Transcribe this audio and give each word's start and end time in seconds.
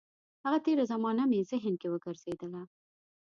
هغه 0.43 0.57
تېره 0.65 0.83
زمانه 0.91 1.23
مې 1.31 1.39
ذهن 1.51 1.73
کې 1.81 1.87
وګرځېدله. 1.89 2.61